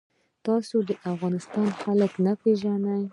[0.45, 3.03] تاسو د افغانستان خلک نه پیژنئ.